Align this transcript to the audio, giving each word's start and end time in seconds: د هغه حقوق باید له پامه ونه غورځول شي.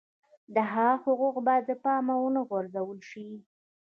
د 0.55 0.57
هغه 0.71 0.95
حقوق 1.03 1.35
باید 1.47 1.63
له 1.71 1.75
پامه 1.83 2.15
ونه 2.19 2.41
غورځول 2.49 2.99
شي. 3.09 3.27